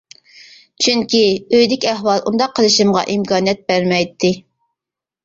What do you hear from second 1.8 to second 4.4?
ئەھۋال ئۇنداق قىلىشىمغا ئىمكانىيەت بەرمەيتتى.